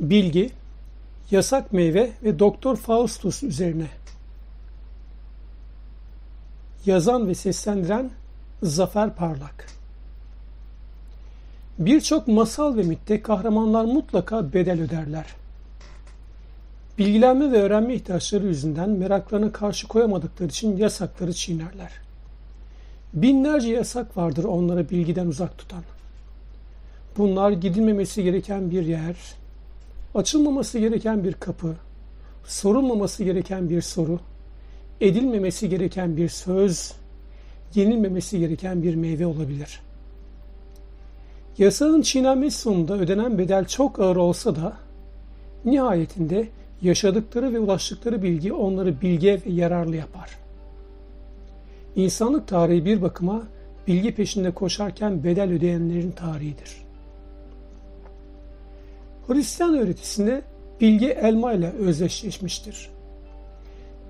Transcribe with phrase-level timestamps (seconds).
[0.00, 0.50] Bilgi,
[1.30, 3.86] yasak meyve ve Doktor Faustus üzerine.
[6.86, 8.10] Yazan ve seslendiren
[8.62, 9.66] Zafer Parlak.
[11.78, 15.26] Birçok masal ve mitte kahramanlar mutlaka bedel öderler.
[16.98, 21.92] Bilgilenme ve öğrenme ihtiyaçları yüzünden meraklarına karşı koyamadıkları için yasakları çiğnerler.
[23.14, 25.82] Binlerce yasak vardır onları bilgiden uzak tutan.
[27.16, 29.16] Bunlar gidilmemesi gereken bir yer,
[30.14, 31.76] açılmaması gereken bir kapı,
[32.44, 34.20] sorulmaması gereken bir soru,
[35.00, 36.92] edilmemesi gereken bir söz,
[37.74, 39.80] yenilmemesi gereken bir meyve olabilir.
[41.58, 44.76] Yasağın çiğnenmesi sonunda ödenen bedel çok ağır olsa da
[45.64, 46.48] nihayetinde
[46.82, 50.38] yaşadıkları ve ulaştıkları bilgi onları bilge ve yararlı yapar.
[51.96, 53.42] İnsanlık tarihi bir bakıma
[53.86, 56.87] bilgi peşinde koşarken bedel ödeyenlerin tarihidir.
[59.28, 60.42] Hristiyan öğretisinde
[60.80, 62.90] bilgi elma ile özdeşleşmiştir.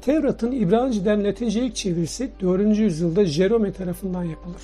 [0.01, 2.79] Tevrat'ın İbranice'den Latince ilk çevirisi 4.
[2.79, 4.63] yüzyılda Jerome tarafından yapılır.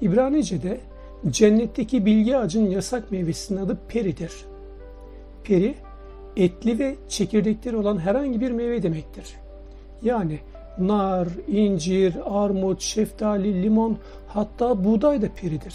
[0.00, 0.80] İbranice'de
[1.28, 4.32] cennetteki bilgi ağacının yasak meyvesinin adı peridir.
[5.44, 5.74] Peri,
[6.36, 9.36] etli ve çekirdekleri olan herhangi bir meyve demektir.
[10.02, 10.38] Yani
[10.78, 15.74] nar, incir, armut, şeftali, limon hatta buğday da peridir.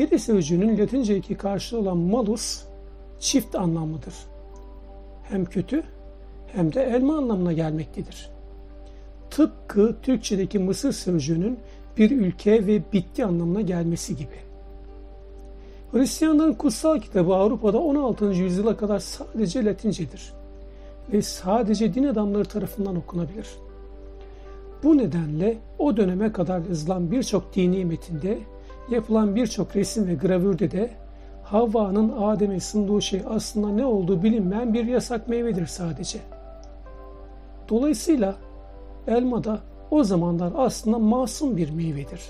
[0.00, 2.62] Peri sözcüğünün Latinceki karşılığı olan malus
[3.18, 4.14] çift anlamlıdır.
[5.22, 5.82] Hem kötü
[6.46, 8.30] hem de elma anlamına gelmektedir.
[9.30, 11.58] Tıpkı Türkçedeki Mısır sözcüğünün
[11.96, 14.36] bir ülke ve bitti anlamına gelmesi gibi.
[15.92, 18.24] Hristiyanların kutsal kitabı Avrupa'da 16.
[18.24, 20.32] yüzyıla kadar sadece Latincedir
[21.12, 23.46] ve sadece din adamları tarafından okunabilir.
[24.82, 28.38] Bu nedenle o döneme kadar yazılan birçok dini metinde
[28.90, 30.90] yapılan birçok resim ve gravürde de
[31.44, 36.18] Havva'nın Adem'e sunduğu şey aslında ne olduğu bilinmeyen bir yasak meyvedir sadece.
[37.68, 38.36] Dolayısıyla
[39.06, 42.20] elma da o zamanlar aslında masum bir meyvedir.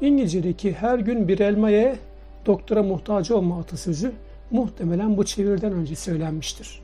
[0.00, 1.96] İngilizce'deki her gün bir elmaya
[2.46, 4.12] doktora muhtaç olma atasözü
[4.50, 6.82] muhtemelen bu çevirden önce söylenmiştir.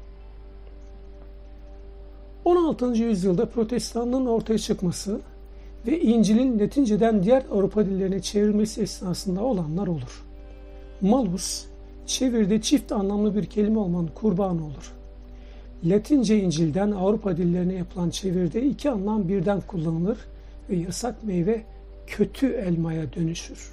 [2.44, 2.87] 16.
[2.87, 5.21] yüzyılda protestanlığın ortaya çıkması
[5.87, 10.25] ve İncil'in Latinceden diğer Avrupa dillerine çevrilmesi esnasında olanlar olur.
[11.00, 11.65] Malus,
[12.06, 14.92] çevirde çift anlamlı bir kelime olmanın kurbanı olur.
[15.84, 20.19] Latince İncil'den Avrupa dillerine yapılan çevirde iki anlam birden kullanılır
[20.71, 21.62] ve yasak meyve
[22.06, 23.72] kötü elmaya dönüşür.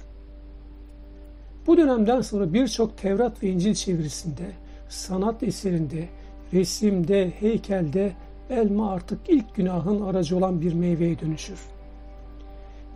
[1.66, 4.46] Bu dönemden sonra birçok Tevrat ve İncil çevirisinde,
[4.88, 6.08] sanat eserinde,
[6.52, 8.12] resimde, heykelde
[8.50, 11.58] elma artık ilk günahın aracı olan bir meyveye dönüşür.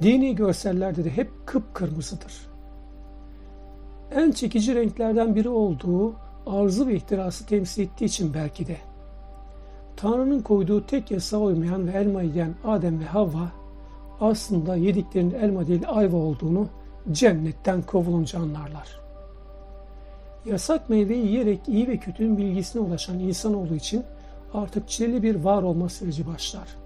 [0.02, 2.32] Dini görsellerde de hep kıpkırmızıdır.
[4.10, 6.14] En çekici renklerden biri olduğu
[6.46, 8.76] arzu ve ihtirası temsil ettiği için belki de.
[9.96, 13.52] Tanrı'nın koyduğu tek yasa uymayan ve elma yiyen Adem ve Havva
[14.20, 16.68] aslında yediklerinin elma değil ayva olduğunu
[17.12, 19.00] cennetten kovulunca anlarlar.
[20.46, 24.04] Yasak meyveyi yiyerek iyi ve kötünün bilgisine ulaşan insanoğlu için
[24.54, 26.83] artık çileli bir var olma süreci başlar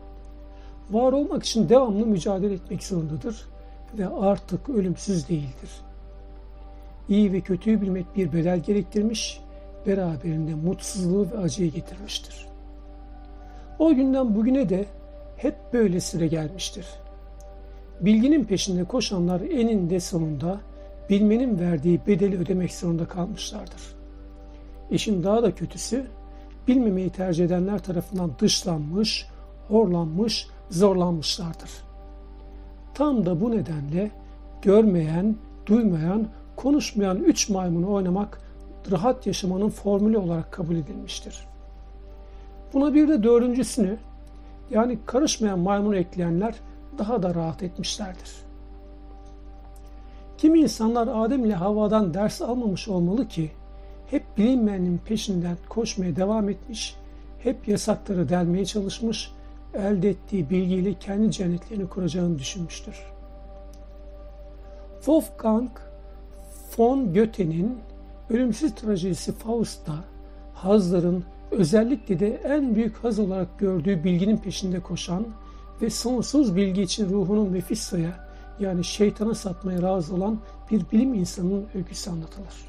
[0.90, 3.46] var olmak için devamlı mücadele etmek zorundadır
[3.98, 5.70] ve artık ölümsüz değildir.
[7.08, 9.40] İyi ve kötüyü bilmek bir bedel gerektirmiş,
[9.86, 12.46] beraberinde mutsuzluğu ve acıyı getirmiştir.
[13.78, 14.86] O günden bugüne de
[15.36, 16.86] hep böyle süre gelmiştir.
[18.00, 20.60] Bilginin peşinde koşanlar eninde sonunda
[21.10, 23.82] bilmenin verdiği bedeli ödemek zorunda kalmışlardır.
[24.90, 26.06] İşin daha da kötüsü,
[26.68, 29.26] bilmemeyi tercih edenler tarafından dışlanmış,
[29.68, 31.70] horlanmış zorlanmışlardır.
[32.94, 34.10] Tam da bu nedenle
[34.62, 35.36] görmeyen,
[35.66, 38.40] duymayan, konuşmayan üç maymunu oynamak
[38.90, 41.46] rahat yaşamanın formülü olarak kabul edilmiştir.
[42.72, 43.96] Buna bir de dördüncüsünü
[44.70, 46.54] yani karışmayan maymunu ekleyenler
[46.98, 48.36] daha da rahat etmişlerdir.
[50.38, 53.50] Kimi insanlar Adem ile Havva'dan ders almamış olmalı ki
[54.10, 56.96] hep bilinmeyenin peşinden koşmaya devam etmiş,
[57.38, 59.32] hep yasakları delmeye çalışmış
[59.74, 62.94] elde ettiği bilgiyle kendi cennetlerini kuracağını düşünmüştür.
[64.94, 65.70] Wolfgang
[66.78, 67.78] von Goethe'nin
[68.30, 69.94] ölümsüz trajedisi Faust'ta
[70.54, 75.26] hazların özellikle de en büyük haz olarak gördüğü bilginin peşinde koşan
[75.82, 78.28] ve sonsuz bilgi için ruhunu Mephisto'ya
[78.60, 80.38] yani şeytana satmaya razı olan
[80.70, 82.68] bir bilim insanının öyküsü anlatılır.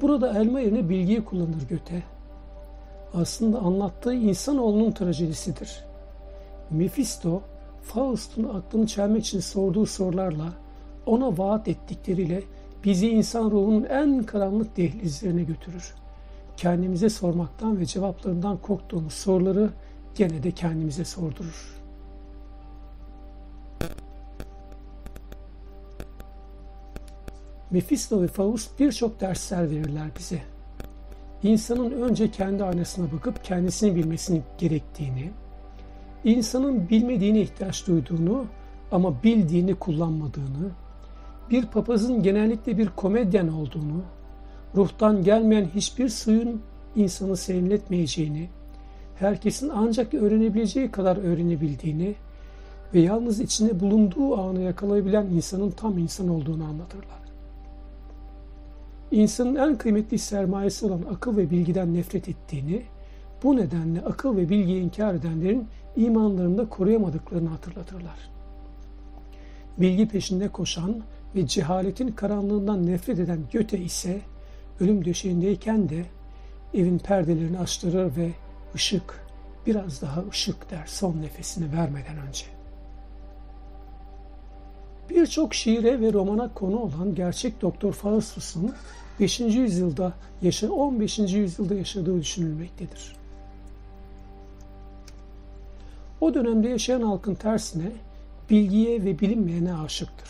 [0.00, 2.02] Burada elma yerine bilgiyi kullanır Göte
[3.14, 5.84] aslında anlattığı insanoğlunun trajedisidir.
[6.70, 7.42] Mephisto,
[7.82, 10.52] Faust'un aklını çelmek için sorduğu sorularla,
[11.06, 12.42] ona vaat ettikleriyle
[12.84, 15.94] bizi insan ruhunun en karanlık dehlizlerine götürür.
[16.56, 19.70] Kendimize sormaktan ve cevaplarından korktuğumuz soruları
[20.14, 21.82] gene de kendimize sordurur.
[27.70, 30.51] Mephisto ve Faust birçok dersler verirler bize.
[31.42, 35.30] İnsanın önce kendi aynasına bakıp kendisini bilmesini gerektiğini,
[36.24, 38.44] insanın bilmediğine ihtiyaç duyduğunu
[38.92, 40.70] ama bildiğini kullanmadığını,
[41.50, 44.02] bir papazın genellikle bir komedyen olduğunu,
[44.76, 46.62] ruhtan gelmeyen hiçbir suyun
[46.96, 48.48] insanı serinletmeyeceğini,
[49.18, 52.14] herkesin ancak öğrenebileceği kadar öğrenebildiğini
[52.94, 57.21] ve yalnız içinde bulunduğu anı yakalayabilen insanın tam insan olduğunu anlatırlar.
[59.12, 62.82] İnsanın en kıymetli sermayesi olan akıl ve bilgiden nefret ettiğini,
[63.42, 65.66] bu nedenle akıl ve bilgiyi inkar edenlerin
[65.96, 68.30] imanlarını da koruyamadıklarını hatırlatırlar.
[69.78, 71.02] Bilgi peşinde koşan
[71.34, 74.20] ve cehaletin karanlığından nefret eden Göte ise
[74.80, 76.04] ölüm döşeğindeyken de
[76.74, 78.30] evin perdelerini açtırır ve
[78.74, 79.26] ışık,
[79.66, 82.44] biraz daha ışık der son nefesini vermeden önce.
[85.10, 88.74] Birçok şiire ve romana konu olan gerçek Doktor Faustus'un
[89.20, 89.40] 5.
[89.40, 90.12] yüzyılda
[90.42, 91.18] yaşa 15.
[91.18, 93.16] yüzyılda yaşadığı düşünülmektedir.
[96.20, 97.92] O dönemde yaşayan halkın tersine
[98.50, 100.28] bilgiye ve bilinmeyene aşıktır.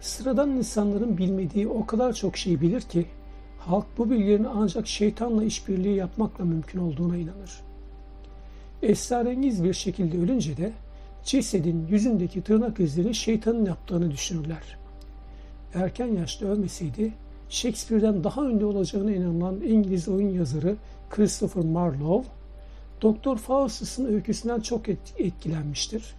[0.00, 3.06] Sıradan insanların bilmediği o kadar çok şey bilir ki
[3.58, 7.60] halk bu bilgilerin ancak şeytanla işbirliği yapmakla mümkün olduğuna inanır.
[8.82, 10.72] Esrarengiz bir şekilde ölünce de
[11.24, 14.78] cesedin yüzündeki tırnak izleri şeytanın yaptığını düşünürler.
[15.74, 17.12] Erken yaşta ölmeseydi
[17.50, 20.76] Shakespeare'den daha önde olacağına inanılan İngiliz oyun yazarı
[21.10, 22.28] Christopher Marlowe,
[23.02, 24.88] Doktor Faustus'un öyküsünden çok
[25.18, 26.14] etkilenmiştir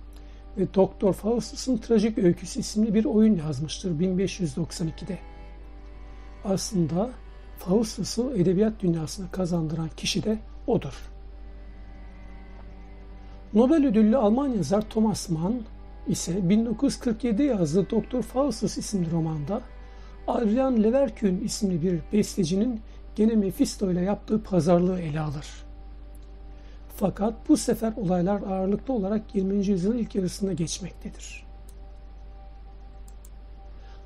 [0.57, 5.19] ve Doktor Faustus'un Trajik Öyküsü isimli bir oyun yazmıştır 1592'de.
[6.43, 7.09] Aslında
[7.57, 11.11] Faustus'u edebiyat dünyasına kazandıran kişi de odur.
[13.53, 15.61] Nobel ödüllü Alman yazar Thomas Mann
[16.07, 19.61] ise 1947 yazdığı Doktor Faustus isimli romanda
[20.27, 22.81] Adrian Leverkühn isimli bir bestecinin
[23.15, 25.47] gene Mephisto ile yaptığı pazarlığı ele alır.
[26.95, 29.65] Fakat bu sefer olaylar ağırlıklı olarak 20.
[29.67, 31.45] yüzyılın ilk yarısında geçmektedir.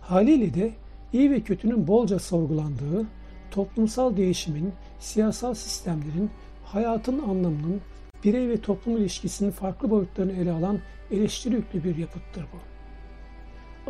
[0.01, 0.73] Haliyle de
[1.13, 3.06] iyi ve kötünün bolca sorgulandığı,
[3.51, 6.29] toplumsal değişimin, siyasal sistemlerin,
[6.65, 7.81] hayatın anlamının,
[8.23, 10.79] birey ve toplum ilişkisinin farklı boyutlarını ele alan
[11.11, 12.57] eleştiri yüklü bir yapıttır bu.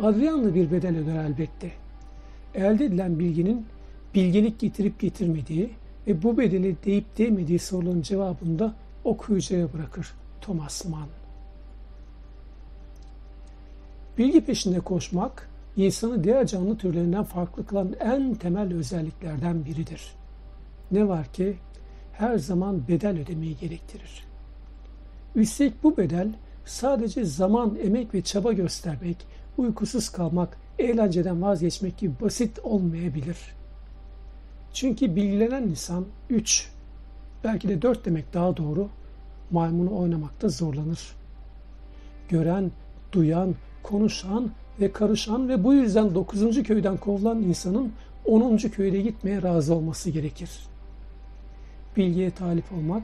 [0.06, 1.85] Adrianlı bir bedel öder elbette.
[2.54, 3.66] Elde edilen bilginin
[4.14, 5.70] bilgelik getirip getirmediği
[6.06, 11.08] ve bu bedeli deyip değmediği soruların cevabında okuyucuya bırakır Thomas Mann.
[14.18, 20.14] Bilgi peşinde koşmak, insanı diğer canlı türlerinden farklı kılan en temel özelliklerden biridir.
[20.90, 21.56] Ne var ki
[22.12, 24.24] her zaman bedel ödemeyi gerektirir.
[25.34, 26.28] Üstelik bu bedel
[26.64, 29.16] sadece zaman, emek ve çaba göstermek,
[29.58, 33.36] uykusuz kalmak, eğlenceden vazgeçmek gibi basit olmayabilir.
[34.72, 36.70] Çünkü bilgilenen insan 3,
[37.44, 38.88] belki de 4 demek daha doğru,
[39.50, 41.16] maymunu oynamakta zorlanır.
[42.28, 42.70] Gören,
[43.12, 44.50] duyan, konuşan
[44.80, 46.62] ve karışan ve bu yüzden 9.
[46.62, 47.92] köyden kovulan insanın
[48.24, 48.56] 10.
[48.56, 50.50] köyde gitmeye razı olması gerekir.
[51.96, 53.02] Bilgiye talip olmak,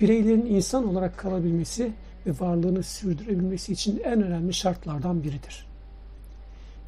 [0.00, 1.92] bireylerin insan olarak kalabilmesi
[2.26, 5.69] ve varlığını sürdürebilmesi için en önemli şartlardan biridir.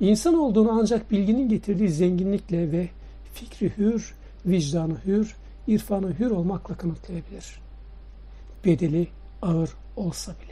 [0.03, 2.89] İnsan olduğunu ancak bilginin getirdiği zenginlikle ve
[3.35, 4.15] fikri hür,
[4.47, 7.61] vicdanı hür, irfanı hür olmakla kanıtlayabilir.
[8.65, 9.09] Bedeli
[9.43, 10.52] ağır olsa bile.